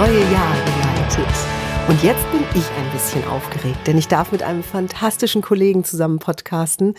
[0.00, 1.28] neue Jahr geleitet.
[1.86, 6.18] Und jetzt bin ich ein bisschen aufgeregt, denn ich darf mit einem fantastischen Kollegen zusammen
[6.18, 6.94] podcasten,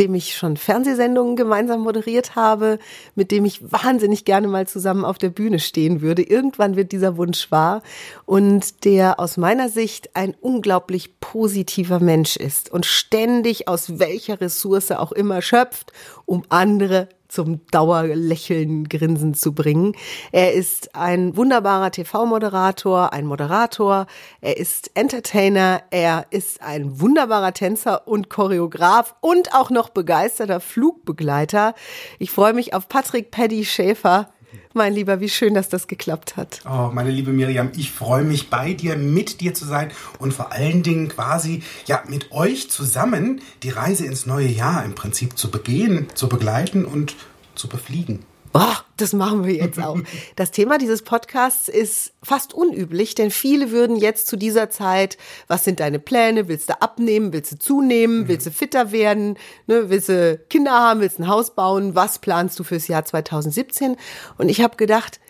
[0.00, 2.80] dem ich schon Fernsehsendungen gemeinsam moderiert habe,
[3.14, 6.22] mit dem ich wahnsinnig gerne mal zusammen auf der Bühne stehen würde.
[6.22, 7.82] Irgendwann wird dieser Wunsch wahr
[8.26, 14.90] und der aus meiner Sicht ein unglaublich positiver Mensch ist und ständig aus welcher Ressource
[14.90, 15.92] auch immer schöpft,
[16.26, 19.96] um andere zum Dauerlächeln, Grinsen zu bringen.
[20.30, 24.06] Er ist ein wunderbarer TV-Moderator, ein Moderator,
[24.40, 31.74] er ist Entertainer, er ist ein wunderbarer Tänzer und Choreograf und auch noch begeisterter Flugbegleiter.
[32.18, 34.28] Ich freue mich auf Patrick Paddy Schäfer.
[34.76, 36.60] Mein Lieber, wie schön, dass das geklappt hat.
[36.68, 40.50] Oh, meine liebe Miriam, ich freue mich bei dir, mit dir zu sein und vor
[40.50, 45.48] allen Dingen quasi ja mit euch zusammen die Reise ins neue Jahr im Prinzip zu
[45.48, 47.14] begehen, zu begleiten und
[47.54, 48.24] zu befliegen.
[48.56, 49.98] Oh, das machen wir jetzt auch.
[50.36, 55.64] Das Thema dieses Podcasts ist fast unüblich, denn viele würden jetzt zu dieser Zeit, was
[55.64, 56.46] sind deine Pläne?
[56.46, 57.32] Willst du abnehmen?
[57.32, 58.20] Willst du zunehmen?
[58.20, 58.28] Mhm.
[58.28, 59.36] Willst du fitter werden?
[59.66, 59.90] Ne?
[59.90, 61.00] Willst du Kinder haben?
[61.00, 61.96] Willst du ein Haus bauen?
[61.96, 63.96] Was planst du fürs Jahr 2017?
[64.38, 65.20] Und ich habe gedacht,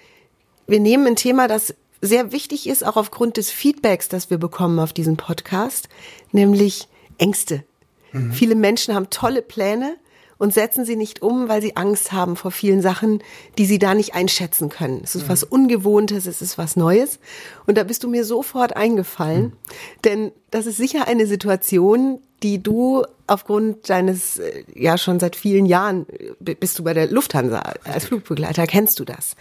[0.67, 4.79] wir nehmen ein Thema, das sehr wichtig ist, auch aufgrund des Feedbacks, das wir bekommen
[4.79, 5.89] auf diesem Podcast,
[6.33, 7.65] nämlich Ängste.
[8.13, 8.33] Mhm.
[8.33, 9.97] Viele Menschen haben tolle Pläne,
[10.39, 13.23] und setzen sie nicht um, weil sie Angst haben vor vielen Sachen,
[13.59, 15.01] die sie da nicht einschätzen können.
[15.05, 15.29] Es ist mhm.
[15.29, 17.19] was Ungewohntes, es ist was Neues.
[17.67, 19.53] Und da bist du mir sofort eingefallen, mhm.
[20.05, 24.41] denn das ist sicher eine Situation, die du aufgrund deines,
[24.75, 26.07] ja schon seit vielen Jahren,
[26.45, 29.35] äh, bist du bei der Lufthansa als Flugbegleiter, kennst du das.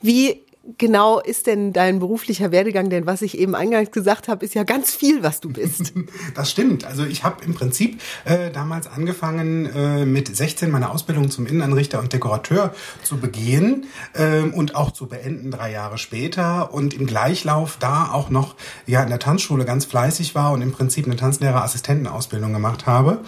[0.00, 0.42] Wie
[0.78, 2.90] genau ist denn dein beruflicher Werdegang?
[2.90, 5.92] Denn was ich eben eingangs gesagt habe, ist ja ganz viel, was du bist.
[6.34, 6.84] Das stimmt.
[6.84, 11.98] Also ich habe im Prinzip äh, damals angefangen, äh, mit 16 meine Ausbildung zum Innenanrichter
[11.98, 17.76] und Dekorateur zu begehen äh, und auch zu beenden drei Jahre später und im Gleichlauf
[17.78, 18.54] da auch noch
[18.86, 23.20] ja in der Tanzschule ganz fleißig war und im Prinzip eine Tanzlehrerassistentenausbildung gemacht habe.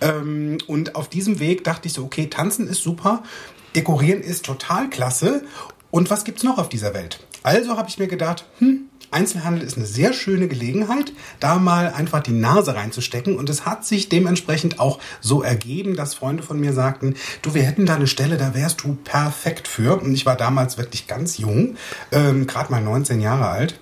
[0.00, 3.22] Ähm, und auf diesem Weg dachte ich so, okay, tanzen ist super,
[3.76, 5.44] Dekorieren ist total klasse
[5.90, 7.20] und was gibt's noch auf dieser Welt?
[7.42, 12.22] Also habe ich mir gedacht, hm, Einzelhandel ist eine sehr schöne Gelegenheit, da mal einfach
[12.22, 13.36] die Nase reinzustecken.
[13.36, 17.62] Und es hat sich dementsprechend auch so ergeben, dass Freunde von mir sagten, du, wir
[17.62, 20.00] hätten da eine Stelle, da wärst du perfekt für.
[20.00, 21.76] Und ich war damals wirklich ganz jung,
[22.12, 23.80] ähm, gerade mal 19 Jahre alt.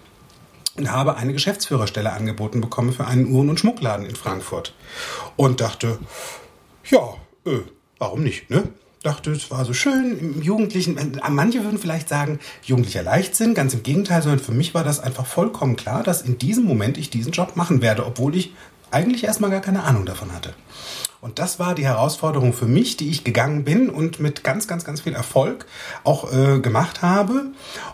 [0.77, 4.75] Und habe eine Geschäftsführerstelle angeboten bekommen für einen Uhren- und Schmuckladen in Frankfurt.
[5.37, 5.99] Und dachte,
[6.89, 7.15] ja,
[7.45, 7.63] äh,
[7.99, 8.69] warum nicht, ne?
[9.09, 10.97] Dachte, es war so schön im Jugendlichen.
[11.31, 13.55] Manche würden vielleicht sagen, jugendlicher Leichtsinn.
[13.55, 16.99] Ganz im Gegenteil, sondern für mich war das einfach vollkommen klar, dass in diesem Moment
[16.99, 18.53] ich diesen Job machen werde, obwohl ich
[18.91, 20.55] eigentlich erstmal gar keine Ahnung davon hatte.
[21.21, 24.85] Und das war die Herausforderung für mich, die ich gegangen bin und mit ganz, ganz,
[24.85, 25.67] ganz viel Erfolg
[26.05, 27.47] auch äh, gemacht habe.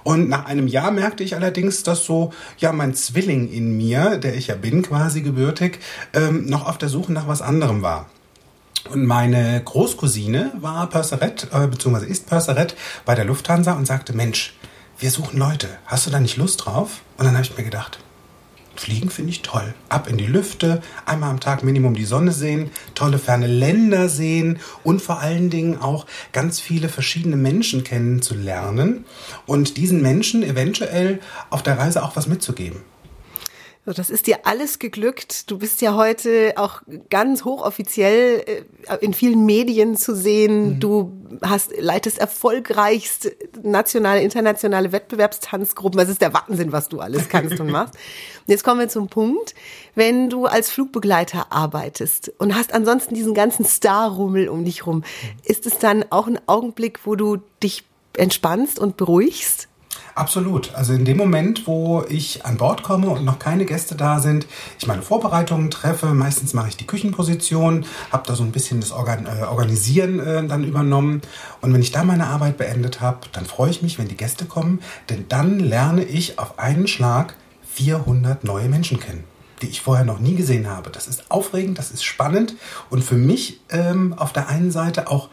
[0.02, 4.34] Und nach einem Jahr merkte ich allerdings, dass so, ja, mein Zwilling in mir, der
[4.34, 5.78] ich ja bin, quasi gebürtig,
[6.12, 8.06] ähm, noch auf der Suche nach was anderem war.
[8.90, 14.54] Und meine Großcousine war Purserett, äh, beziehungsweise ist Purserett bei der Lufthansa und sagte, Mensch,
[14.98, 15.68] wir suchen Leute.
[15.86, 17.00] Hast du da nicht Lust drauf?
[17.16, 17.98] Und dann habe ich mir gedacht,
[18.76, 19.74] Fliegen finde ich toll.
[19.88, 24.58] Ab in die Lüfte, einmal am Tag Minimum die Sonne sehen, tolle ferne Länder sehen
[24.82, 29.04] und vor allen Dingen auch ganz viele verschiedene Menschen kennenzulernen
[29.46, 31.20] und diesen Menschen eventuell
[31.50, 32.82] auf der Reise auch was mitzugeben.
[33.86, 35.50] Das ist dir alles geglückt.
[35.50, 36.80] Du bist ja heute auch
[37.10, 40.76] ganz hochoffiziell äh, in vielen Medien zu sehen.
[40.76, 40.80] Mhm.
[40.80, 41.12] Du
[41.42, 43.30] hast, leitest erfolgreichst
[43.62, 45.98] nationale, internationale Wettbewerbstanzgruppen.
[45.98, 47.94] Das ist der Wahnsinn, was du alles kannst und machst.
[47.94, 48.00] Und
[48.46, 49.54] jetzt kommen wir zum Punkt,
[49.94, 55.04] wenn du als Flugbegleiter arbeitest und hast ansonsten diesen ganzen Starrummel um dich rum, mhm.
[55.44, 57.84] ist es dann auch ein Augenblick, wo du dich
[58.16, 59.68] entspannst und beruhigst?
[60.14, 60.72] Absolut.
[60.74, 64.46] Also in dem Moment, wo ich an Bord komme und noch keine Gäste da sind,
[64.78, 68.92] ich meine Vorbereitungen treffe, meistens mache ich die Küchenposition, habe da so ein bisschen das
[68.92, 71.20] Organ äh, Organisieren äh, dann übernommen.
[71.60, 74.44] Und wenn ich da meine Arbeit beendet habe, dann freue ich mich, wenn die Gäste
[74.44, 74.80] kommen,
[75.10, 77.34] denn dann lerne ich auf einen Schlag
[77.72, 79.24] 400 neue Menschen kennen
[79.62, 80.90] die ich vorher noch nie gesehen habe.
[80.90, 82.54] Das ist aufregend, das ist spannend
[82.90, 85.30] und für mich ähm, auf der einen Seite auch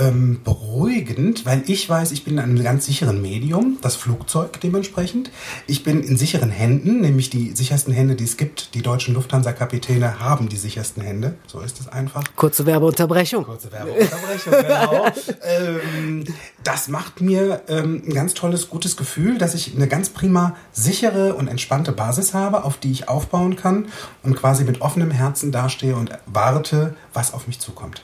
[0.00, 5.30] ähm, beruhigend, weil ich weiß, ich bin in einem ganz sicheren Medium, das Flugzeug dementsprechend.
[5.66, 8.74] Ich bin in sicheren Händen, nämlich die sichersten Hände, die es gibt.
[8.74, 11.34] Die deutschen Lufthansa-Kapitäne haben die sichersten Hände.
[11.46, 12.24] So ist es einfach.
[12.34, 13.44] Kurze Werbeunterbrechung.
[13.44, 15.06] Kurze Werbeunterbrechung, genau.
[15.42, 16.24] ähm,
[16.64, 21.34] das macht mir ähm, ein ganz tolles, gutes Gefühl, dass ich eine ganz prima sichere
[21.34, 23.88] und entspannte Basis habe, auf die ich aufbauen kann
[24.22, 28.02] und quasi mit offenem Herzen dastehe und warte, was auf mich zukommt.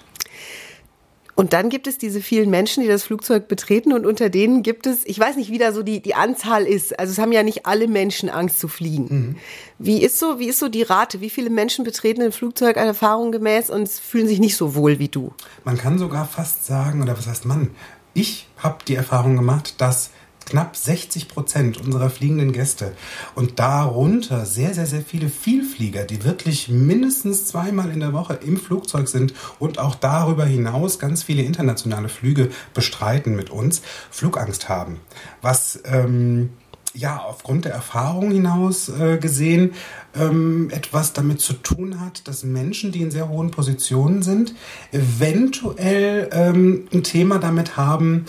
[1.37, 4.87] Und dann gibt es diese vielen Menschen, die das Flugzeug betreten und unter denen gibt
[4.87, 6.99] es, ich weiß nicht, wie da so die, die Anzahl ist.
[6.99, 9.07] Also es haben ja nicht alle Menschen Angst zu fliegen.
[9.11, 9.37] Mhm.
[9.79, 11.21] Wie ist so, wie ist so die Rate?
[11.21, 15.09] Wie viele Menschen betreten ein Flugzeug Erfahrung gemäß und fühlen sich nicht so wohl wie
[15.09, 15.35] du?
[15.63, 17.71] Man kann sogar fast sagen, oder was heißt man?
[18.15, 20.11] Ich habe die Erfahrung gemacht, dass
[20.47, 22.93] knapp 60 Prozent unserer fliegenden Gäste
[23.35, 28.57] und darunter sehr, sehr, sehr viele Vielflieger, die wirklich mindestens zweimal in der Woche im
[28.57, 35.01] Flugzeug sind und auch darüber hinaus ganz viele internationale Flüge bestreiten mit uns, Flugangst haben.
[35.43, 36.51] Was ähm,
[36.97, 39.73] ja aufgrund der Erfahrung hinaus äh, gesehen
[40.15, 44.55] ähm, etwas damit zu tun hat, dass Menschen, die in sehr hohen Positionen sind,
[44.93, 48.27] eventuell ähm, ein Thema damit haben,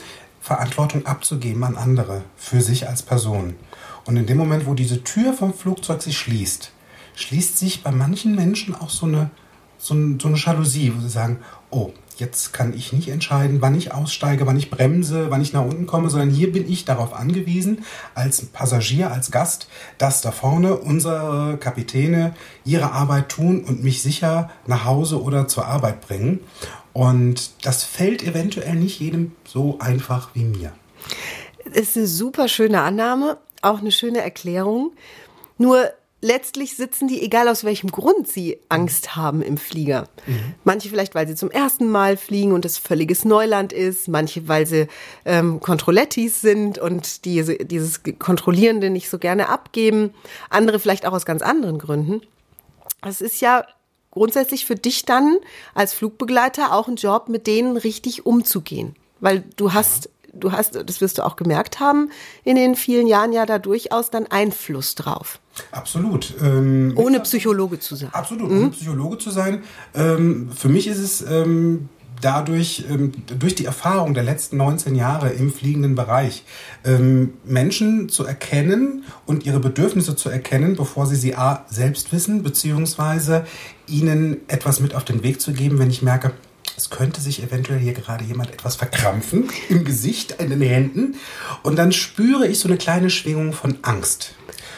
[0.48, 3.56] Verantwortung abzugeben an andere, für sich als Person.
[4.06, 6.72] Und in dem Moment, wo diese Tür vom Flugzeug sich schließt,
[7.16, 9.30] schließt sich bei manchen Menschen auch so eine,
[9.78, 11.40] so, ein, so eine Jalousie, wo sie sagen,
[11.70, 15.64] oh, jetzt kann ich nicht entscheiden, wann ich aussteige, wann ich bremse, wann ich nach
[15.64, 17.86] unten komme, sondern hier bin ich darauf angewiesen,
[18.16, 19.68] als Passagier, als Gast,
[19.98, 22.36] dass da vorne unsere Kapitäne
[22.66, 26.40] ihre Arbeit tun und mich sicher nach Hause oder zur Arbeit bringen.
[26.94, 30.72] Und das fällt eventuell nicht jedem so einfach wie mir.
[31.66, 34.94] Ist eine super schöne Annahme, auch eine schöne Erklärung.
[35.58, 35.92] Nur
[36.22, 40.08] letztlich sitzen die, egal aus welchem Grund sie Angst haben im Flieger.
[40.26, 40.56] Mhm.
[40.64, 44.08] Manche vielleicht, weil sie zum ersten Mal fliegen und es völliges Neuland ist.
[44.08, 44.88] Manche, weil sie
[45.26, 50.14] ähm, Kontrollettis sind und diese, dieses Kontrollierende nicht so gerne abgeben.
[50.50, 52.22] Andere vielleicht auch aus ganz anderen Gründen.
[53.06, 53.66] Es ist ja
[54.12, 55.38] grundsätzlich für dich dann
[55.76, 58.96] als Flugbegleiter auch ein Job, mit denen richtig umzugehen.
[59.20, 62.10] Weil du hast, du hast, das wirst du auch gemerkt haben,
[62.44, 65.40] in den vielen Jahren ja da durchaus dann Einfluss drauf.
[65.72, 66.34] Absolut.
[66.42, 68.10] Ähm, ohne Psychologe zu sein.
[68.14, 68.58] Absolut, mhm.
[68.58, 69.64] ohne Psychologe zu sein.
[69.96, 71.90] Ähm, für mich ist es ähm,
[72.22, 76.44] dadurch, ähm, durch die Erfahrung der letzten 19 Jahre im fliegenden Bereich,
[76.84, 82.44] ähm, Menschen zu erkennen und ihre Bedürfnisse zu erkennen, bevor sie sie A, selbst wissen,
[82.44, 83.46] beziehungsweise
[83.88, 86.34] ihnen etwas mit auf den Weg zu geben, wenn ich merke,
[86.76, 91.16] es könnte sich eventuell hier gerade jemand etwas verkrampfen im Gesicht, in den Händen.
[91.64, 94.36] Und dann spüre ich so eine kleine Schwingung von Angst.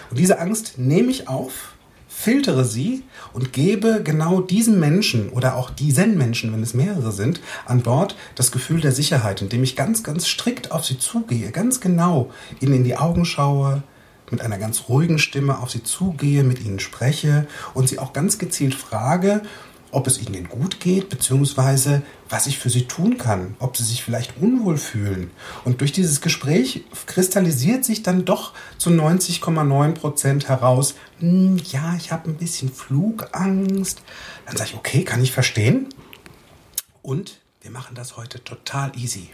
[0.10, 1.74] Und diese Angst nehme ich auf
[2.20, 7.40] filtere sie und gebe genau diesen Menschen oder auch diesen Menschen, wenn es mehrere sind,
[7.66, 11.80] an Bord das Gefühl der Sicherheit, indem ich ganz, ganz strikt auf sie zugehe, ganz
[11.80, 12.30] genau
[12.60, 13.84] ihnen in die Augen schaue,
[14.32, 18.38] mit einer ganz ruhigen Stimme auf sie zugehe, mit ihnen spreche und sie auch ganz
[18.38, 19.42] gezielt frage,
[19.91, 24.03] ob es ihnen gut geht, beziehungsweise was ich für sie tun kann, ob sie sich
[24.03, 25.31] vielleicht unwohl fühlen.
[25.65, 32.12] Und durch dieses Gespräch kristallisiert sich dann doch zu 90,9 Prozent heraus, hm, ja, ich
[32.12, 34.01] habe ein bisschen Flugangst.
[34.45, 35.88] Dann sage ich, okay, kann ich verstehen.
[37.01, 39.30] Und wir machen das heute total easy.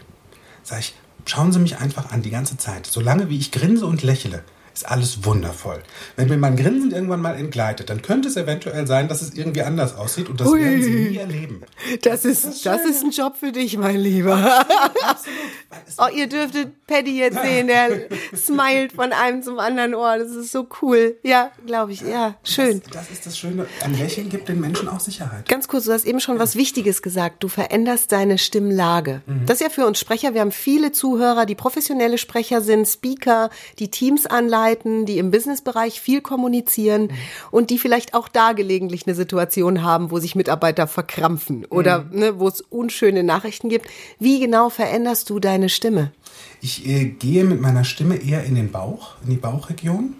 [0.62, 0.94] Sage ich,
[1.26, 2.86] schauen Sie mich einfach an die ganze Zeit.
[2.86, 4.42] Solange wie ich grinse und lächle,
[4.76, 5.82] ist alles wundervoll.
[6.16, 9.62] Wenn mir mein Grinsen irgendwann mal entgleitet, dann könnte es eventuell sein, dass es irgendwie
[9.62, 11.62] anders aussieht und das Ui, werden Sie nie erleben.
[12.02, 14.36] Das, ist, das, ist, das ist ein Job für dich, mein Lieber.
[14.36, 15.38] Absolut,
[15.70, 16.12] absolut.
[16.12, 20.18] Oh, ihr dürftet Paddy jetzt sehen, der smilet von einem zum anderen Ohr.
[20.18, 21.16] Das ist so cool.
[21.22, 22.02] Ja, glaube ich.
[22.02, 22.82] Ja, schön.
[22.84, 23.66] Das, das, ist das Schöne.
[23.82, 25.48] Ein Lächeln gibt den Menschen auch Sicherheit.
[25.48, 27.42] Ganz kurz, du hast eben schon was Wichtiges gesagt.
[27.42, 29.22] Du veränderst deine Stimmlage.
[29.26, 29.46] Mhm.
[29.46, 30.34] Das ist ja für uns Sprecher.
[30.34, 35.30] Wir haben viele Zuhörer, die professionelle Sprecher sind, Speaker, die Teams anleiten arbeiten, die im
[35.30, 37.10] Businessbereich viel kommunizieren
[37.50, 42.18] und die vielleicht auch da gelegentlich eine Situation haben, wo sich Mitarbeiter verkrampfen oder mhm.
[42.18, 43.86] ne, wo es unschöne Nachrichten gibt.
[44.18, 46.12] Wie genau veränderst du deine Stimme?
[46.60, 50.14] Ich äh, gehe mit meiner Stimme eher in den Bauch, in die Bauchregion,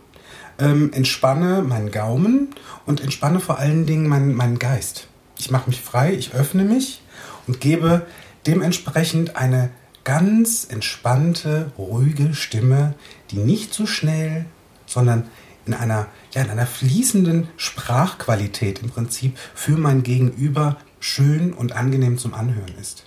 [0.59, 2.49] ähm, entspanne meinen Gaumen
[2.87, 5.09] und entspanne vor allen Dingen meinen, meinen Geist.
[5.39, 7.01] Ich mache mich frei, ich öffne mich
[7.47, 8.07] und gebe
[8.47, 9.71] dementsprechend eine
[10.07, 12.95] ganz entspannte, ruhige Stimme,
[13.33, 14.47] die nicht so schnell,
[14.87, 15.29] sondern
[15.67, 22.19] in einer, ja, in einer fließenden Sprachqualität im Prinzip für mein Gegenüber schön und angenehm
[22.19, 23.05] zum Anhören ist.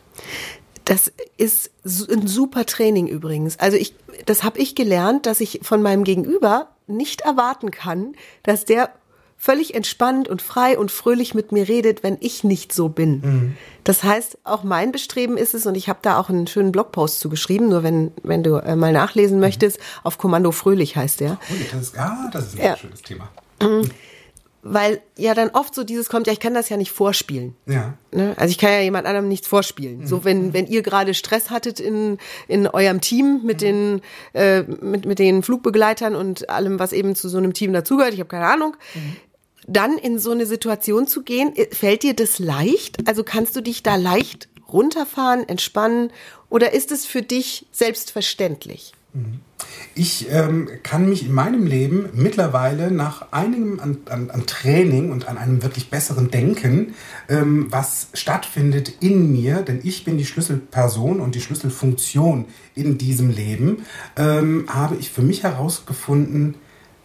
[0.84, 3.58] Das ist ein super Training übrigens.
[3.60, 8.13] Also ich, das habe ich gelernt, dass ich von meinem Gegenüber nicht erwarten kann,
[8.44, 8.91] dass der
[9.41, 13.22] völlig entspannt und frei und fröhlich mit mir redet, wenn ich nicht so bin.
[13.22, 13.58] Mhm.
[13.86, 17.22] Das heißt, auch mein Bestreben ist es, und ich habe da auch einen schönen Blogpost
[17.22, 19.41] zu geschrieben, nur wenn, wenn du äh, mal nachlesen mhm.
[19.41, 21.39] möchtest, auf Kommando Fröhlich heißt der.
[21.50, 22.75] Oh, das ist, ah, das ist ein ja.
[22.75, 23.29] schönes Thema.
[23.62, 23.89] Mhm.
[24.62, 27.55] Weil ja dann oft so dieses kommt, ja, ich kann das ja nicht vorspielen.
[27.65, 27.93] Ja.
[28.12, 28.34] Ne?
[28.36, 30.00] Also ich kann ja jemand anderem nichts vorspielen.
[30.00, 30.08] Mhm.
[30.08, 32.17] So wenn, wenn ihr gerade Stress hattet in,
[32.50, 33.65] in eurem Team mit mhm.
[33.65, 34.01] den,
[34.34, 38.19] äh, mit, mit den Flugbegleitern und allem, was eben zu so einem Team dazugehört, ich
[38.19, 39.15] habe keine Ahnung, mhm
[39.69, 43.07] dann in so eine Situation zu gehen, äh, fällt dir das leicht?
[43.07, 46.11] Also kannst du dich da leicht runterfahren, entspannen
[46.49, 48.93] oder ist es für dich selbstverständlich?
[49.95, 55.27] Ich ähm, kann mich in meinem Leben mittlerweile nach einigem an, an, an Training und
[55.27, 56.93] an einem wirklich besseren Denken,
[57.27, 62.45] ähm, was stattfindet in mir, denn ich bin die Schlüsselperson und die Schlüsselfunktion
[62.75, 63.85] in diesem Leben,
[64.15, 66.55] ähm, habe ich für mich herausgefunden,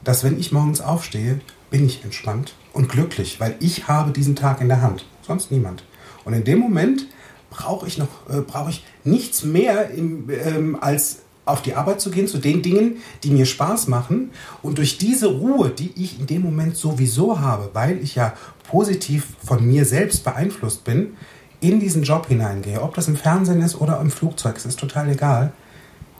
[0.04, 1.40] dass wenn ich morgens aufstehe,
[1.74, 5.82] bin ich entspannt und glücklich, weil ich habe diesen Tag in der Hand, sonst niemand.
[6.24, 7.08] Und in dem Moment
[7.50, 12.12] brauche ich noch, äh, brauche ich nichts mehr im, ähm, als auf die Arbeit zu
[12.12, 14.30] gehen, zu den Dingen, die mir Spaß machen.
[14.62, 18.34] Und durch diese Ruhe, die ich in dem Moment sowieso habe, weil ich ja
[18.70, 21.16] positiv von mir selbst beeinflusst bin,
[21.60, 25.08] in diesen Job hineingehe, ob das im Fernsehen ist oder im Flugzeug, es ist total
[25.10, 25.52] egal.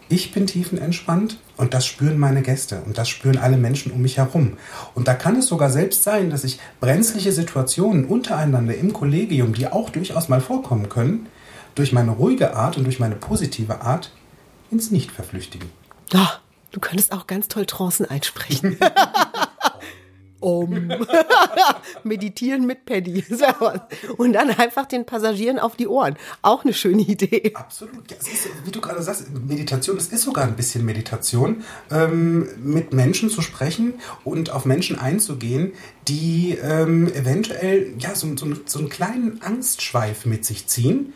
[0.08, 4.18] Ich bin tiefenentspannt und das spüren meine Gäste und das spüren alle Menschen um mich
[4.18, 4.58] herum.
[4.94, 9.66] Und da kann es sogar selbst sein, dass ich brenzliche Situationen untereinander im Kollegium, die
[9.66, 11.26] auch durchaus mal vorkommen können,
[11.74, 14.12] durch meine ruhige Art und durch meine positive Art
[14.70, 15.70] ins Nicht verflüchtigen.
[16.12, 16.34] Ja,
[16.70, 18.78] du könntest auch ganz toll Trancen einsprechen.
[20.44, 20.90] um.
[22.04, 23.24] Meditieren mit Paddy.
[24.18, 26.16] Und dann einfach den Passagieren auf die Ohren.
[26.42, 27.52] Auch eine schöne Idee.
[27.54, 28.10] Absolut.
[28.10, 32.92] Ja, ist, wie du gerade sagst, Meditation, das ist sogar ein bisschen Meditation, ähm, mit
[32.92, 35.72] Menschen zu sprechen und auf Menschen einzugehen,
[36.06, 41.14] die ähm, eventuell ja, so, so, so einen kleinen Angstschweif mit sich ziehen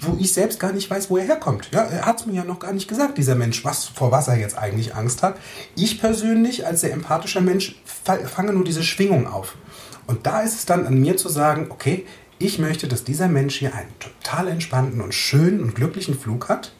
[0.00, 1.68] wo ich selbst gar nicht weiß, wo er herkommt.
[1.72, 4.28] Ja, er hat es mir ja noch gar nicht gesagt, dieser Mensch, was, vor was
[4.28, 5.36] er jetzt eigentlich Angst hat.
[5.74, 9.56] Ich persönlich, als sehr empathischer Mensch, fange nur diese Schwingung auf.
[10.06, 12.06] Und da ist es dann an mir zu sagen, okay,
[12.38, 16.72] ich möchte, dass dieser Mensch hier einen total entspannten und schönen und glücklichen Flug hat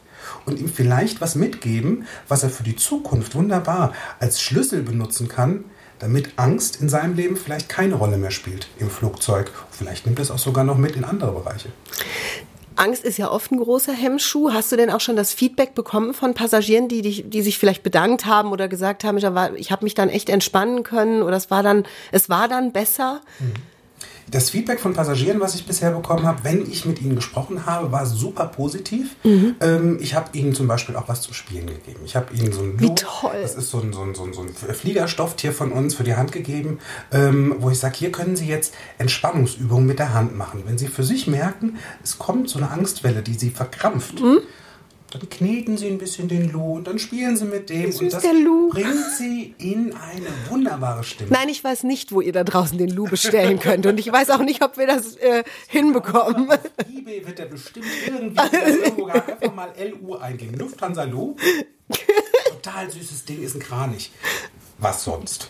[0.45, 5.65] und ihm vielleicht was mitgeben, was er für die Zukunft wunderbar als Schlüssel benutzen kann,
[5.99, 9.51] damit Angst in seinem Leben vielleicht keine Rolle mehr spielt im Flugzeug.
[9.69, 11.69] Vielleicht nimmt es auch sogar noch mit in andere Bereiche.
[12.79, 14.53] Angst ist ja oft ein großer Hemmschuh.
[14.53, 17.83] Hast du denn auch schon das Feedback bekommen von Passagieren, die, dich, die sich vielleicht
[17.83, 21.63] bedankt haben oder gesagt haben, ich habe mich dann echt entspannen können oder es war
[21.63, 23.21] dann, es war dann besser?
[23.39, 23.53] Mhm
[24.31, 27.91] das Feedback von Passagieren, was ich bisher bekommen habe, wenn ich mit ihnen gesprochen habe,
[27.91, 29.15] war super positiv.
[29.23, 29.55] Mhm.
[29.61, 32.01] Ähm, ich habe ihnen zum Beispiel auch was zum Spielen gegeben.
[32.05, 33.39] Ich habe ihnen so ein Wie toll.
[33.41, 36.15] das ist so ein, so ein, so ein, so ein Fliegerstofftier von uns für die
[36.15, 36.79] Hand gegeben,
[37.11, 40.63] ähm, wo ich sage, hier können Sie jetzt Entspannungsübungen mit der Hand machen.
[40.65, 44.21] Wenn Sie für sich merken, es kommt so eine Angstwelle, die Sie verkrampft.
[44.21, 44.39] Mhm
[45.11, 48.21] dann kneten sie ein bisschen den Lou und dann spielen sie mit dem und das
[48.21, 51.31] bringt sie in eine wunderbare Stimme.
[51.31, 54.29] Nein, ich weiß nicht, wo ihr da draußen den Lou bestellen könnt und ich weiß
[54.29, 56.49] auch nicht, ob wir das äh, hinbekommen.
[56.51, 60.57] Auf eBay wird der bestimmt irgendwie irgendwo einfach mal LU eingeben.
[60.57, 61.35] Lufthansa Lou.
[62.49, 64.11] Total süßes Ding, ist ein Kranich.
[64.77, 65.49] Was sonst?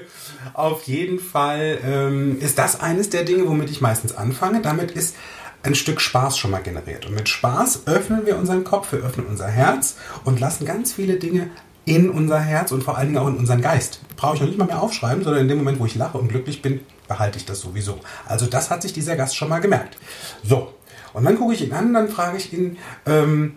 [0.54, 4.60] Auf jeden Fall ähm, ist das eines der Dinge, womit ich meistens anfange.
[4.60, 5.16] Damit ist
[5.62, 7.06] ein Stück Spaß schon mal generiert.
[7.06, 11.16] Und mit Spaß öffnen wir unseren Kopf, wir öffnen unser Herz und lassen ganz viele
[11.16, 11.50] Dinge
[11.84, 14.00] in unser Herz und vor allen Dingen auch in unseren Geist.
[14.16, 16.28] Brauche ich noch nicht mal mehr aufschreiben, sondern in dem Moment, wo ich lache und
[16.28, 17.98] glücklich bin, behalte ich das sowieso.
[18.26, 19.96] Also das hat sich dieser Gast schon mal gemerkt.
[20.44, 20.74] So,
[21.14, 23.56] und dann gucke ich ihn an, dann frage ich ihn, ähm,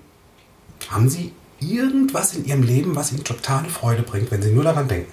[0.90, 4.88] haben Sie irgendwas in Ihrem Leben, was Ihnen totale Freude bringt, wenn Sie nur daran
[4.88, 5.12] denken?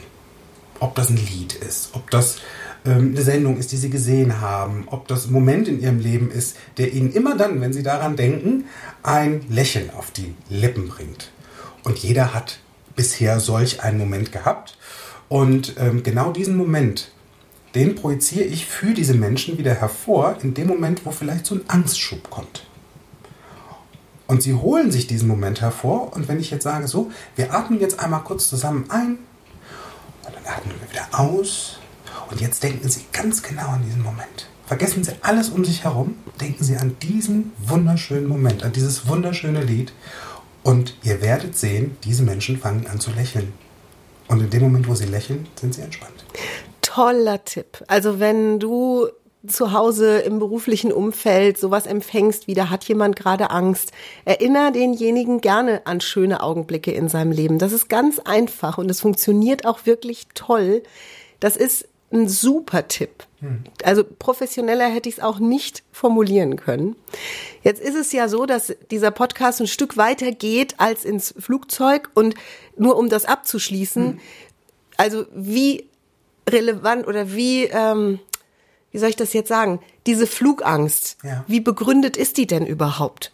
[0.81, 2.39] Ob das ein Lied ist, ob das
[2.85, 6.57] ähm, eine Sendung ist, die sie gesehen haben, ob das Moment in ihrem Leben ist,
[6.77, 8.65] der ihnen immer dann, wenn sie daran denken,
[9.03, 11.31] ein Lächeln auf die Lippen bringt.
[11.85, 12.61] Und jeder hat
[12.97, 14.77] bisher solch einen Moment gehabt.
[15.29, 17.13] Und ähm, genau diesen Moment,
[17.75, 21.63] den projiziere ich für diese Menschen wieder hervor, in dem Moment, wo vielleicht so ein
[21.69, 22.65] Angstschub kommt.
[24.27, 26.15] Und sie holen sich diesen Moment hervor.
[26.15, 29.19] Und wenn ich jetzt sage, so, wir atmen jetzt einmal kurz zusammen ein
[30.27, 31.78] und dann atmen wir wieder aus
[32.31, 34.49] und jetzt denken Sie ganz genau an diesen Moment.
[34.67, 36.17] Vergessen Sie alles um sich herum.
[36.41, 39.93] Denken Sie an diesen wunderschönen Moment, an dieses wunderschöne Lied.
[40.63, 43.53] Und ihr werdet sehen, diese Menschen fangen an zu lächeln.
[44.29, 46.25] Und in dem Moment, wo sie lächeln, sind sie entspannt.
[46.83, 47.83] Toller Tipp.
[47.87, 49.09] Also wenn du
[49.47, 53.93] zu Hause im beruflichen Umfeld sowas empfängst, wie da hat jemand gerade Angst,
[54.25, 57.59] erinnere denjenigen gerne an schöne Augenblicke in seinem Leben.
[57.59, 60.83] Das ist ganz einfach und es funktioniert auch wirklich toll.
[61.41, 63.25] Das ist ein super Tipp.
[63.85, 66.97] Also professioneller hätte ich es auch nicht formulieren können.
[67.63, 72.11] Jetzt ist es ja so, dass dieser Podcast ein Stück weiter geht als ins Flugzeug
[72.15, 72.35] und
[72.77, 74.21] nur um das abzuschließen, hm.
[74.97, 75.87] also wie
[76.49, 78.19] relevant oder wie, ähm,
[78.91, 81.45] wie soll ich das jetzt sagen, diese Flugangst, ja.
[81.47, 83.33] wie begründet ist die denn überhaupt?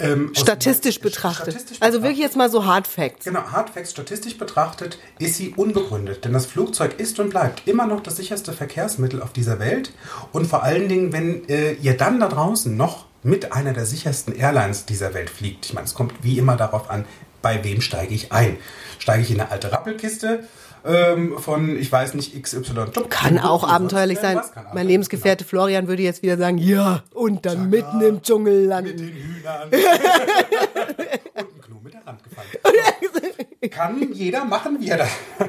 [0.00, 1.54] Ähm, statistisch betrachtet.
[1.54, 3.24] Statistisch also wirklich jetzt mal so Hard Facts.
[3.24, 7.86] Genau, Hard Facts statistisch betrachtet ist sie unbegründet, denn das Flugzeug ist und bleibt immer
[7.86, 9.92] noch das sicherste Verkehrsmittel auf dieser Welt
[10.32, 14.36] und vor allen Dingen, wenn äh, ihr dann da draußen noch mit einer der sichersten
[14.36, 15.66] Airlines dieser Welt fliegt.
[15.66, 17.04] Ich meine, es kommt wie immer darauf an,
[17.42, 18.56] bei wem steige ich ein.
[19.00, 20.44] Steige ich in eine alte Rappelkiste
[20.84, 22.62] ähm, von, ich weiß nicht, XY.
[23.08, 24.40] Kann auch abenteuerlich sein.
[24.74, 25.50] Mein Lebensgefährte genau.
[25.50, 28.90] Florian würde jetzt wieder sagen, ja, und dann Chaka, mitten im Dschungel landen.
[28.90, 29.68] Mit den Hühnern.
[29.70, 32.48] und ein Knu mit der Rand gefallen.
[33.70, 35.08] Kann jeder machen, wie er das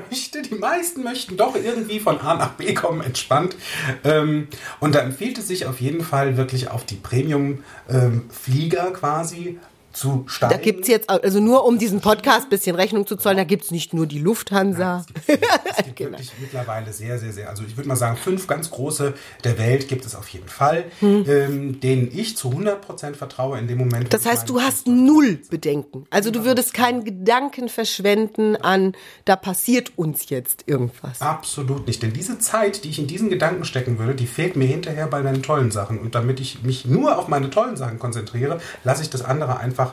[0.09, 0.41] möchte.
[0.41, 3.55] Die meisten möchten doch irgendwie von A nach B kommen, entspannt.
[4.03, 4.47] Ähm,
[4.79, 9.59] und da empfiehlt es sich auf jeden Fall wirklich auf die Premium-Flieger ähm, quasi
[9.93, 10.53] zu steigen.
[10.53, 13.43] Da gibt es jetzt, also nur um diesen Podcast ein bisschen Rechnung zu zollen, da
[13.43, 15.05] gibt es nicht nur die Lufthansa.
[15.05, 16.11] Nein, es gibt, es gibt genau.
[16.11, 19.87] wirklich mittlerweile sehr, sehr, sehr, also ich würde mal sagen, fünf ganz große der Welt
[19.87, 21.25] gibt es auf jeden Fall, hm.
[21.27, 24.13] ähm, denen ich zu 100 Prozent vertraue in dem Moment.
[24.13, 26.05] Das heißt, du hast null Bedenken.
[26.09, 28.93] Also du würdest keinen Gedanken verschwenden an,
[29.25, 31.21] da passiert uns jetzt irgendwas.
[31.21, 34.65] Absolut nicht, denn diese Zeit, die ich in diesen Gedanken stecken würde, die fehlt mir
[34.65, 35.99] hinterher bei meinen tollen Sachen.
[35.99, 39.88] Und damit ich mich nur auf meine tollen Sachen konzentriere, lasse ich das andere einfach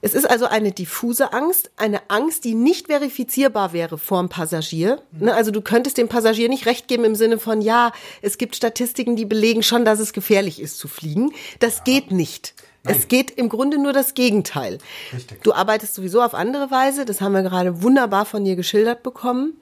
[0.00, 5.02] es ist also eine diffuse Angst, eine Angst, die nicht verifizierbar wäre vorm Passagier.
[5.12, 8.54] Ne, also du könntest dem Passagier nicht recht geben im Sinne von, ja, es gibt
[8.54, 11.32] Statistiken, die belegen schon, dass es gefährlich ist zu fliegen.
[11.58, 11.84] Das ja.
[11.84, 12.54] geht nicht.
[12.84, 12.96] Nein.
[12.96, 14.78] Es geht im Grunde nur das Gegenteil.
[15.12, 15.42] Richtig.
[15.42, 19.60] Du arbeitest sowieso auf andere Weise, das haben wir gerade wunderbar von dir geschildert bekommen.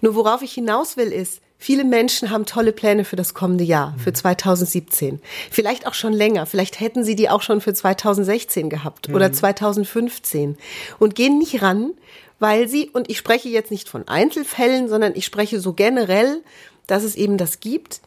[0.00, 3.94] Nur worauf ich hinaus will, ist, Viele Menschen haben tolle Pläne für das kommende Jahr,
[4.02, 5.14] für 2017.
[5.14, 5.20] Mhm.
[5.50, 6.46] Vielleicht auch schon länger.
[6.46, 10.56] Vielleicht hätten sie die auch schon für 2016 gehabt oder 2015 mhm.
[10.98, 11.92] und gehen nicht ran,
[12.38, 16.42] weil sie, und ich spreche jetzt nicht von Einzelfällen, sondern ich spreche so generell,
[16.86, 18.00] dass es eben das gibt.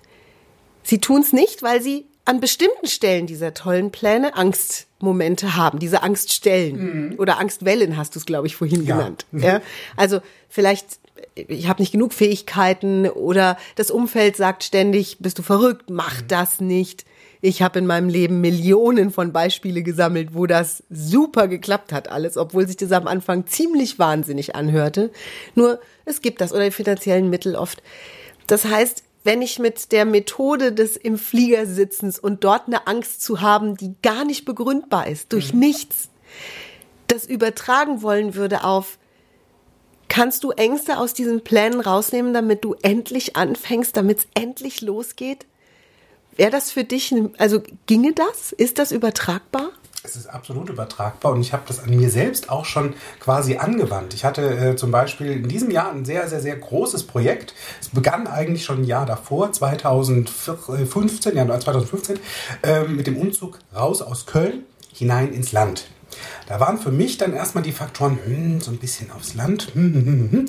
[0.84, 6.04] Sie tun es nicht, weil sie an bestimmten Stellen dieser tollen Pläne Angstmomente haben, diese
[6.04, 7.16] Angststellen mhm.
[7.20, 8.98] oder Angstwellen hast du es, glaube ich, vorhin ja.
[8.98, 9.26] genannt.
[9.32, 9.62] Ja?
[9.98, 11.00] Also vielleicht
[11.36, 16.28] ich habe nicht genug Fähigkeiten oder das Umfeld sagt ständig, bist du verrückt, mach mhm.
[16.28, 17.04] das nicht.
[17.42, 22.38] Ich habe in meinem Leben Millionen von Beispiele gesammelt, wo das super geklappt hat alles,
[22.38, 25.10] obwohl sich das am Anfang ziemlich wahnsinnig anhörte.
[25.56, 27.82] Nur es gibt das oder die finanziellen Mittel oft.
[28.46, 33.22] Das heißt, wenn ich mit der Methode des im Flieger sitzens und dort eine Angst
[33.22, 35.60] zu haben, die gar nicht begründbar ist, durch mhm.
[35.60, 36.10] nichts,
[37.06, 38.98] das übertragen wollen würde auf
[40.08, 45.46] Kannst du Ängste aus diesen Plänen rausnehmen, damit du endlich anfängst, damit es endlich losgeht?
[46.36, 48.52] Wäre das für dich, also ginge das?
[48.52, 49.70] Ist das übertragbar?
[50.02, 54.14] Es ist absolut übertragbar und ich habe das an mir selbst auch schon quasi angewandt.
[54.14, 57.54] Ich hatte äh, zum Beispiel in diesem Jahr ein sehr, sehr, sehr großes Projekt.
[57.82, 62.20] Es begann eigentlich schon ein Jahr davor, 2015, ja, 2015,
[62.64, 65.88] äh, mit dem Umzug raus aus Köln hinein ins Land.
[66.48, 69.94] Da waren für mich dann erstmal die Faktoren, hm, so ein bisschen aufs Land hm,
[69.94, 70.46] hm, hm, hm.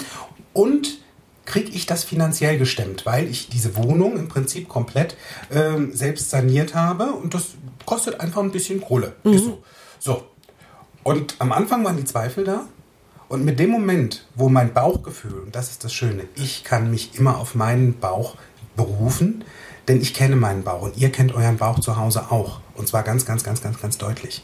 [0.53, 1.01] und
[1.45, 5.17] kriege ich das finanziell gestemmt, weil ich diese Wohnung im Prinzip komplett
[5.51, 7.49] ähm, selbst saniert habe und das
[7.87, 9.15] kostet einfach ein bisschen Kohle.
[9.25, 9.39] Mhm.
[9.39, 9.63] So.
[9.99, 10.23] so.
[11.03, 12.67] Und am Anfang waren die Zweifel da.
[13.29, 17.17] Und mit dem Moment, wo mein Bauchgefühl, und das ist das Schöne, ich kann mich
[17.17, 18.35] immer auf meinen Bauch
[18.75, 19.45] berufen,
[19.87, 22.61] denn ich kenne meinen Bauch und ihr kennt euren Bauch zu Hause auch.
[22.75, 24.43] Und zwar ganz, ganz, ganz, ganz, ganz deutlich.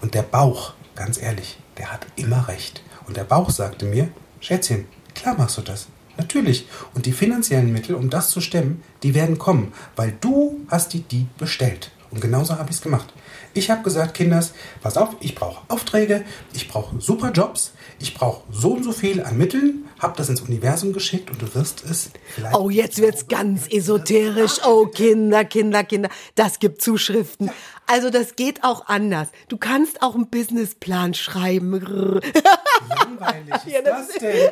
[0.00, 2.82] Und der Bauch, ganz ehrlich, der hat immer recht.
[3.06, 4.08] Und der Bauch sagte mir,
[4.40, 5.88] Schätzchen, klar machst du das.
[6.16, 6.68] Natürlich.
[6.94, 11.02] Und die finanziellen Mittel, um das zu stemmen, die werden kommen, weil du hast die
[11.02, 11.90] die bestellt.
[12.10, 13.12] Und genauso habe ich es gemacht.
[13.54, 18.42] Ich habe gesagt, Kinders, pass auf, ich brauche Aufträge, ich brauche super Jobs, ich brauche
[18.52, 22.10] so und so viel an Mitteln, habe das ins Universum geschickt und du wirst es
[22.34, 22.54] vielleicht.
[22.54, 24.60] Oh, jetzt wird's ganz esoterisch.
[24.64, 26.08] Oh, Kinder, Kinder, Kinder.
[26.34, 27.50] Das gibt Zuschriften.
[27.90, 29.28] Also das geht auch anders.
[29.48, 31.70] Du kannst auch einen Businessplan schreiben.
[31.72, 34.50] Langweilig ist ja, das, das denn?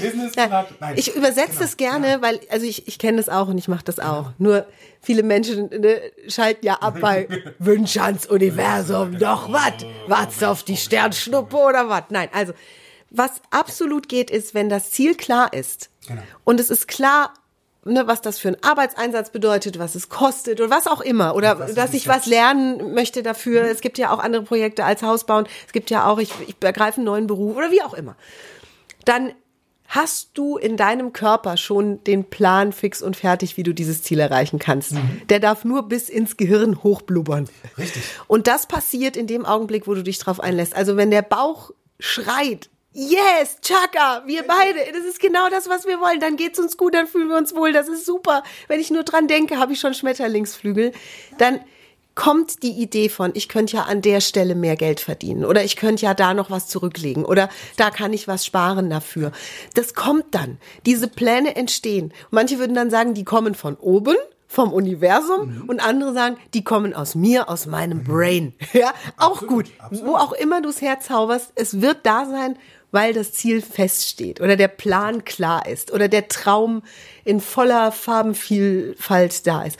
[0.00, 0.66] Businessplan.
[0.78, 0.94] Nein.
[0.96, 1.60] Ich übersetze genau.
[1.60, 2.22] das gerne, ja.
[2.22, 4.30] weil also ich, ich kenne das auch und ich mache das auch.
[4.38, 4.64] Nur
[5.02, 7.26] viele Menschen ne, schalten ja ab bei
[7.58, 9.18] Wünsche ans Universum.
[9.18, 9.84] Doch was?
[10.06, 12.04] Wartest auf die Sternschnuppe oder was?
[12.10, 12.52] Nein, also
[13.10, 16.22] was absolut geht, ist, wenn das Ziel klar ist genau.
[16.44, 17.34] und es ist klar,
[17.86, 21.34] ne, was das für ein Arbeitseinsatz bedeutet, was es kostet oder was auch immer.
[21.34, 23.62] Oder dass ich was lernen möchte dafür.
[23.62, 23.68] Mhm.
[23.70, 25.46] Es gibt ja auch andere Projekte als Haus bauen.
[25.66, 28.16] Es gibt ja auch, ich, ich ergreife einen neuen Beruf oder wie auch immer.
[29.04, 29.32] Dann
[29.88, 34.18] hast du in deinem Körper schon den Plan fix und fertig, wie du dieses Ziel
[34.18, 34.92] erreichen kannst.
[34.92, 35.22] Mhm.
[35.28, 37.48] Der darf nur bis ins Gehirn hochblubbern.
[37.78, 38.02] Richtig.
[38.26, 40.74] Und das passiert in dem Augenblick, wo du dich drauf einlässt.
[40.74, 41.70] Also wenn der Bauch
[42.00, 44.90] schreit, Yes, Chaka, wir beide.
[44.90, 46.18] Das ist genau das, was wir wollen.
[46.18, 47.74] Dann geht's uns gut, dann fühlen wir uns wohl.
[47.74, 48.42] Das ist super.
[48.68, 50.92] Wenn ich nur dran denke, habe ich schon Schmetterlingsflügel.
[51.36, 51.60] Dann
[52.14, 55.76] kommt die Idee von, ich könnte ja an der Stelle mehr Geld verdienen oder ich
[55.76, 59.30] könnte ja da noch was zurücklegen oder da kann ich was sparen dafür.
[59.74, 60.56] Das kommt dann.
[60.86, 62.14] Diese Pläne entstehen.
[62.30, 64.16] Manche würden dann sagen, die kommen von oben
[64.48, 68.54] vom Universum und andere sagen, die kommen aus mir, aus meinem Brain.
[68.72, 69.66] Ja, auch Absolut, gut.
[69.78, 70.06] absolut.
[70.06, 72.56] Wo auch immer du es herzauberst, es wird da sein,
[72.92, 76.82] weil das Ziel feststeht oder der Plan klar ist oder der Traum
[77.24, 79.78] in voller Farbenvielfalt da ist.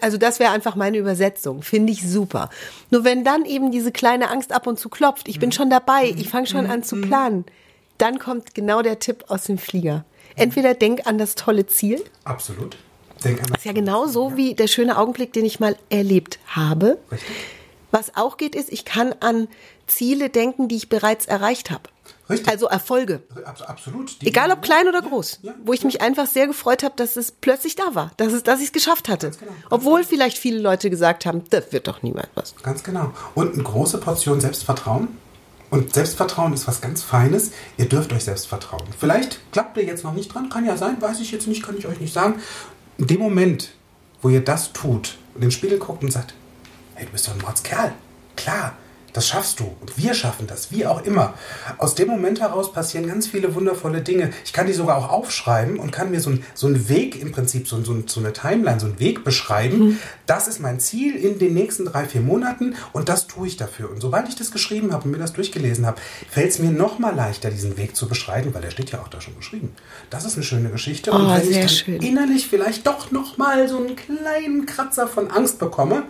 [0.00, 1.62] Also das wäre einfach meine Übersetzung.
[1.62, 2.50] Finde ich super.
[2.90, 6.12] Nur wenn dann eben diese kleine Angst ab und zu klopft, ich bin schon dabei,
[6.16, 7.44] ich fange schon an zu planen,
[7.98, 10.04] dann kommt genau der Tipp aus dem Flieger.
[10.36, 12.76] Entweder denk an das tolle Ziel, Absolut.
[13.24, 16.98] Denk an ist ja genau so wie der schöne Augenblick, den ich mal erlebt habe.
[17.12, 17.36] Richtig.
[17.90, 19.48] Was auch geht, ist, ich kann an
[19.86, 21.82] Ziele denken, die ich bereits erreicht habe.
[22.28, 22.48] Richtig.
[22.48, 23.22] Also Erfolge.
[23.44, 24.20] Abs- Absolut.
[24.22, 25.40] Die- Egal ob klein oder groß.
[25.42, 28.12] ja, wo ich mich einfach sehr gefreut habe, dass es plötzlich da war.
[28.18, 29.30] Dass, es, dass ich es geschafft hatte.
[29.30, 32.54] genau, ganz Obwohl vielleicht viele Leute gesagt haben, das wird doch niemand was.
[32.62, 33.12] Ganz genau.
[33.34, 35.08] Und eine große Portion Selbstvertrauen.
[35.70, 37.52] Und Selbstvertrauen ist was ganz Feines.
[37.76, 38.82] Ihr dürft euch selbst vertrauen.
[38.98, 41.76] Vielleicht klappt ihr jetzt noch nicht dran, kann ja sein, weiß ich jetzt nicht, kann
[41.78, 42.40] ich euch nicht sagen.
[42.98, 43.70] In dem Moment,
[44.20, 46.34] wo ihr das tut und in den Spiegel guckt und sagt,
[46.96, 47.92] hey, du bist doch ein Mordskerl.
[48.36, 48.74] Klar,
[49.12, 49.64] das schaffst du.
[49.80, 51.34] Und wir schaffen das, wie auch immer.
[51.78, 54.30] Aus dem Moment heraus passieren ganz viele wundervolle Dinge.
[54.44, 57.32] Ich kann die sogar auch aufschreiben und kann mir so, ein, so einen Weg im
[57.32, 59.98] Prinzip, so, so, so eine Timeline, so einen Weg beschreiben.
[60.26, 63.90] Das ist mein Ziel in den nächsten drei, vier Monaten und das tue ich dafür.
[63.90, 66.98] Und sobald ich das geschrieben habe und mir das durchgelesen habe, fällt es mir noch
[66.98, 69.72] mal leichter, diesen Weg zu beschreiben, weil der steht ja auch da schon geschrieben.
[70.10, 71.10] Das ist eine schöne Geschichte.
[71.12, 72.00] und Oh, wenn ich dann schön.
[72.02, 76.04] innerlich vielleicht doch noch mal so einen kleinen Kratzer von Angst bekomme,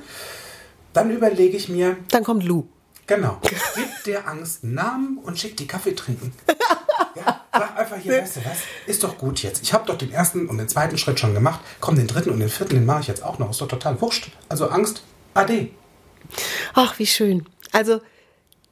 [0.93, 2.65] dann überlege ich mir, Dann kommt Lou.
[3.11, 3.39] Genau.
[3.43, 6.33] Gib der Angst einen Namen und schick die Kaffee trinken.
[7.17, 9.65] Ja, sag einfach hier, weißt du was, ist doch gut jetzt.
[9.65, 11.59] Ich habe doch den ersten und den zweiten Schritt schon gemacht.
[11.81, 13.51] Komm, den dritten und den vierten, den mache ich jetzt auch noch.
[13.51, 14.31] Ist doch total wurscht.
[14.49, 15.03] Also Angst,
[15.35, 15.71] ade.
[16.75, 17.47] Ach, wie schön.
[17.73, 18.01] Also,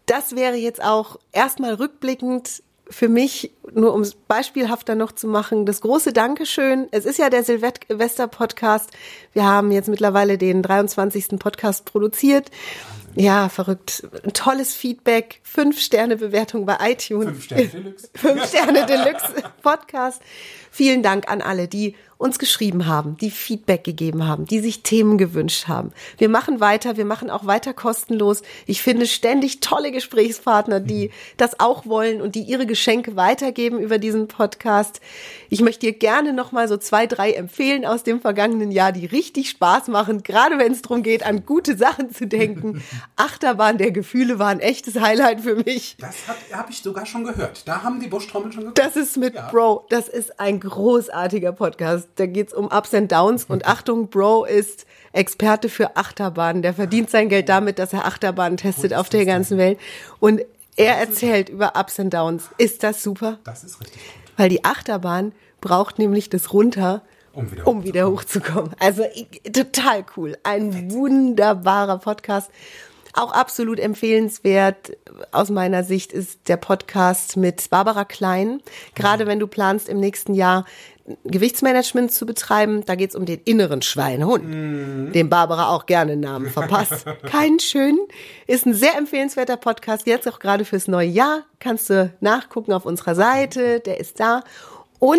[0.07, 5.67] das wäre jetzt auch erstmal rückblickend für mich, nur um es beispielhafter noch zu machen,
[5.67, 6.87] das große Dankeschön.
[6.93, 8.91] Es ist ja der Silvester-Podcast.
[9.33, 11.41] Wir haben jetzt mittlerweile den 23.
[11.41, 12.53] Podcast produziert.
[13.19, 14.07] Ja, verrückt.
[14.25, 15.41] Ein tolles Feedback.
[15.43, 17.31] Fünf Sterne Bewertung bei iTunes.
[17.31, 18.11] Fünf Sterne Deluxe.
[18.15, 20.23] Fünf Sterne Deluxe Podcast.
[20.71, 25.19] Vielen Dank an alle, die uns geschrieben haben, die Feedback gegeben haben, die sich Themen
[25.19, 25.93] gewünscht haben.
[26.19, 28.43] Wir machen weiter, wir machen auch weiter kostenlos.
[28.67, 33.99] Ich finde ständig tolle Gesprächspartner, die das auch wollen und die ihre Geschenke weitergeben über
[33.99, 35.01] diesen Podcast.
[35.49, 39.07] Ich möchte dir gerne noch mal so zwei, drei empfehlen aus dem vergangenen Jahr, die
[39.07, 42.83] richtig Spaß machen, gerade wenn es darum geht, an gute Sachen zu denken.
[43.17, 45.97] Achterbahn der Gefühle war ein echtes Highlight für mich.
[46.01, 46.17] Das
[46.53, 47.67] habe ich sogar schon gehört.
[47.69, 48.79] Da haben die Buschtrommeln schon gehört.
[48.79, 49.49] Das ist mit Ja.
[49.51, 49.87] Bro.
[49.89, 52.08] Das ist ein großartiger Podcast.
[52.17, 53.45] Da geht's um Ups and Downs.
[53.45, 56.63] Und Achtung, Bro ist Experte für Achterbahnen.
[56.63, 59.79] Der verdient sein Geld damit, dass er Achterbahnen testet auf der ganzen Welt.
[60.21, 60.43] Und
[60.77, 62.51] er erzählt über Ups and Downs.
[62.57, 63.39] Ist das super?
[63.45, 64.23] Das ist richtig gut.
[64.37, 68.71] Weil die Achterbahn braucht nämlich das runter, Um wieder um wieder hochzukommen.
[68.79, 69.05] Also
[69.53, 70.39] total cool.
[70.45, 72.51] Ein wunderbarer Podcast.
[73.15, 74.97] Auch absolut empfehlenswert
[75.33, 78.61] aus meiner Sicht ist der Podcast mit Barbara Klein.
[78.95, 80.65] Gerade wenn du planst, im nächsten Jahr
[81.25, 87.07] Gewichtsmanagement zu betreiben, da geht's um den inneren Schweinehund, dem Barbara auch gerne Namen verpasst.
[87.27, 87.99] Keinen schönen.
[88.47, 90.07] Ist ein sehr empfehlenswerter Podcast.
[90.07, 91.45] Jetzt auch gerade fürs neue Jahr.
[91.61, 93.81] Kannst du nachgucken auf unserer Seite.
[93.81, 94.43] Der ist da.
[94.99, 95.19] Und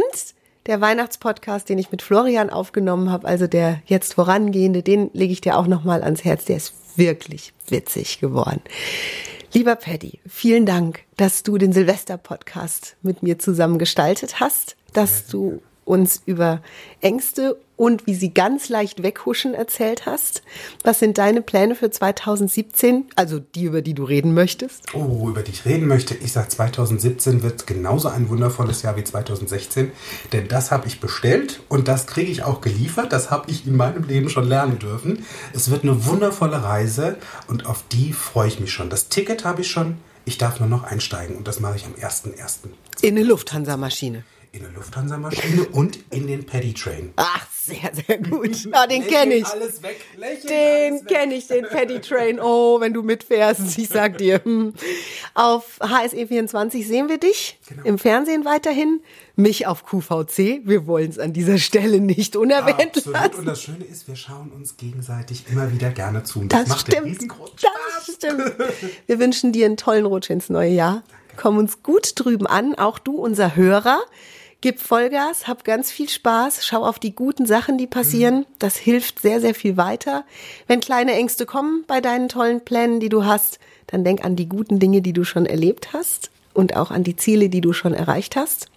[0.66, 5.42] der Weihnachtspodcast, den ich mit Florian aufgenommen habe, also der jetzt vorangehende, den lege ich
[5.42, 6.46] dir auch nochmal ans Herz.
[6.46, 8.62] Der ist wirklich witzig geworden.
[9.52, 15.62] Lieber Paddy, vielen Dank, dass du den Silvester-Podcast mit mir zusammen gestaltet hast, dass du
[15.90, 16.62] uns über
[17.02, 20.44] Ängste und wie sie ganz leicht weghuschen erzählt hast.
[20.84, 24.94] Was sind deine Pläne für 2017, also die, über die du reden möchtest?
[24.94, 26.14] Oh, über die ich reden möchte.
[26.16, 29.92] Ich sage, 2017 wird genauso ein wundervolles Jahr wie 2016.
[30.32, 33.12] Denn das habe ich bestellt und das kriege ich auch geliefert.
[33.12, 35.26] Das habe ich in meinem Leben schon lernen dürfen.
[35.54, 38.90] Es wird eine wundervolle Reise und auf die freue ich mich schon.
[38.92, 39.98] Das Ticket habe ich schon.
[40.26, 42.70] Ich darf nur noch einsteigen und das mache ich am 1.1.
[43.02, 44.24] In eine Lufthansa-Maschine.
[44.52, 47.14] In eine Lufthansa-Maschine und in den Paddy Train.
[47.18, 48.58] Ach, sehr, sehr gut.
[48.72, 49.46] Ah, den kenne ich.
[49.46, 50.02] Alles weg.
[50.18, 52.40] Lächeln Den kenne ich, den Paddy Train.
[52.42, 54.42] Oh, wenn du mitfährst, ich sag dir.
[54.44, 54.74] hm.
[55.36, 57.60] Auf HSE24 sehen wir dich.
[57.68, 57.84] Genau.
[57.84, 59.02] Im Fernsehen weiterhin.
[59.36, 60.62] Mich auf QVC.
[60.66, 63.14] Wir wollen es an dieser Stelle nicht unerwähnt Absolut.
[63.22, 63.36] lassen.
[63.36, 66.44] Und das Schöne ist, wir schauen uns gegenseitig immer wieder gerne zu.
[66.46, 67.06] Das, Das macht stimmt.
[67.06, 68.06] riesengroßen Spaß.
[68.08, 68.52] Das stimmt.
[69.08, 71.04] Wir wünschen dir einen tollen Rutsch ins neue Jahr.
[71.38, 74.00] Komm uns gut drüben an, auch du, unser Hörer.
[74.62, 78.46] Gib Vollgas, hab ganz viel Spaß, schau auf die guten Sachen, die passieren.
[78.60, 80.26] Das hilft sehr, sehr viel weiter.
[80.68, 84.50] Wenn kleine Ängste kommen bei deinen tollen Plänen, die du hast, dann denk an die
[84.50, 87.94] guten Dinge, die du schon erlebt hast und auch an die Ziele, die du schon
[87.94, 88.68] erreicht hast.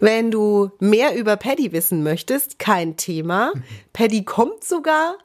[0.00, 3.52] Wenn du mehr über Paddy wissen möchtest, kein Thema.
[3.92, 5.16] Paddy kommt sogar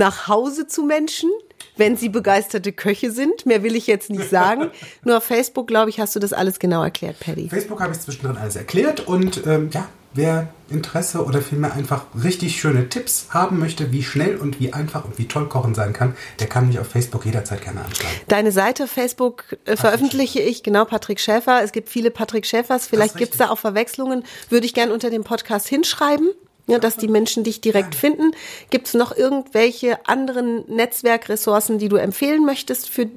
[0.00, 1.30] nach Hause zu Menschen,
[1.76, 3.46] wenn sie begeisterte Köche sind.
[3.46, 4.70] Mehr will ich jetzt nicht sagen.
[5.04, 7.48] Nur auf Facebook, glaube ich, hast du das alles genau erklärt, Paddy.
[7.48, 12.60] Facebook habe ich zwischendrin alles erklärt und ähm, ja, wer Interesse oder vielmehr einfach richtig
[12.60, 16.16] schöne Tipps haben möchte, wie schnell und wie einfach und wie toll Kochen sein kann,
[16.40, 18.16] der kann mich auf Facebook jederzeit gerne anschreiben.
[18.28, 21.62] Deine Seite Facebook äh, veröffentliche ich, genau, Patrick Schäfer.
[21.62, 22.86] Es gibt viele Patrick Schäfers.
[22.86, 24.24] Vielleicht gibt es da auch Verwechslungen.
[24.48, 26.30] Würde ich gerne unter dem Podcast hinschreiben.
[26.66, 28.32] Ja, dass die Menschen dich direkt finden.
[28.70, 33.08] Gibt es noch irgendwelche anderen Netzwerkressourcen, die du empfehlen möchtest für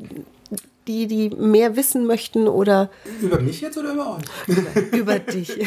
[0.88, 2.90] die, die mehr wissen möchten oder?
[3.22, 4.24] Über mich jetzt oder über euch?
[4.48, 5.58] Über, über dich.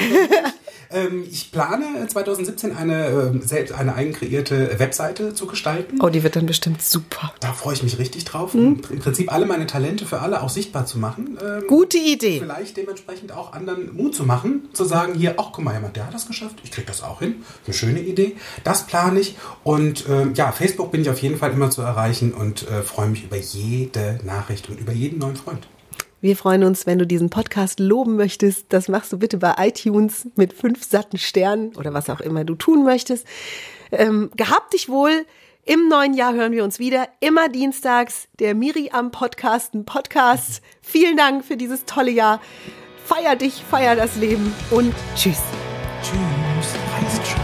[0.90, 5.98] ähm, ich plane 2017 eine, ähm, selbst eine eigenkreierte Webseite zu gestalten.
[6.02, 7.32] Oh, die wird dann bestimmt super.
[7.40, 8.54] Da freue ich mich richtig drauf.
[8.54, 8.80] Hm?
[8.90, 11.38] Im Prinzip alle meine Talente für alle auch sichtbar zu machen.
[11.42, 12.40] Ähm, Gute Idee.
[12.40, 16.06] Vielleicht dementsprechend auch anderen Mut zu machen, zu sagen, hier, ach guck mal, jemand, der
[16.06, 17.36] hat das geschafft, ich kriege das auch hin.
[17.64, 18.36] Eine schöne Idee.
[18.64, 19.36] Das plane ich.
[19.64, 23.08] Und ähm, ja, Facebook bin ich auf jeden Fall immer zu erreichen und äh, freue
[23.08, 25.66] mich über jede Nachricht und über jede jeden neuen Freund.
[26.20, 28.72] Wir freuen uns, wenn du diesen Podcast loben möchtest.
[28.72, 32.54] Das machst du bitte bei iTunes mit fünf satten Sternen oder was auch immer du
[32.54, 33.26] tun möchtest.
[33.92, 35.24] Ähm, gehabt dich wohl.
[35.64, 37.08] Im neuen Jahr hören wir uns wieder.
[37.20, 38.28] Immer dienstags.
[38.38, 40.62] Der Miri am Podcast, ein Podcast.
[40.80, 42.40] Vielen Dank für dieses tolle Jahr.
[43.04, 45.42] Feier dich, feier das Leben und tschüss.
[46.02, 47.35] Tschüss.